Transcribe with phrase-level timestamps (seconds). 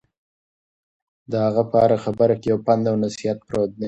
[1.31, 3.79] د هغه په هره خبره کې یو پند او نصیحت پروت دی.